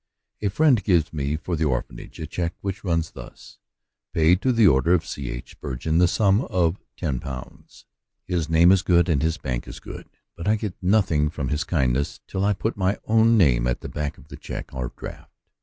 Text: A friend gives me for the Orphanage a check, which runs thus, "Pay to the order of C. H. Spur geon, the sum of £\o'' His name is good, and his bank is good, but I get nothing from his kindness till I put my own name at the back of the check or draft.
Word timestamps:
A 0.41 0.49
friend 0.49 0.83
gives 0.83 1.13
me 1.13 1.35
for 1.37 1.55
the 1.55 1.65
Orphanage 1.65 2.19
a 2.19 2.25
check, 2.25 2.55
which 2.61 2.83
runs 2.83 3.11
thus, 3.11 3.59
"Pay 4.13 4.35
to 4.37 4.51
the 4.51 4.65
order 4.67 4.95
of 4.95 5.05
C. 5.05 5.29
H. 5.29 5.51
Spur 5.51 5.75
geon, 5.75 5.99
the 5.99 6.07
sum 6.07 6.41
of 6.45 6.79
£\o'' 6.99 7.65
His 8.25 8.49
name 8.49 8.71
is 8.71 8.81
good, 8.81 9.07
and 9.07 9.21
his 9.21 9.37
bank 9.37 9.67
is 9.67 9.79
good, 9.79 10.09
but 10.35 10.47
I 10.47 10.55
get 10.55 10.73
nothing 10.81 11.29
from 11.29 11.49
his 11.49 11.63
kindness 11.63 12.19
till 12.25 12.43
I 12.43 12.53
put 12.53 12.77
my 12.77 12.97
own 13.05 13.37
name 13.37 13.67
at 13.67 13.81
the 13.81 13.89
back 13.89 14.17
of 14.17 14.29
the 14.29 14.37
check 14.37 14.73
or 14.73 14.91
draft. 14.97 15.35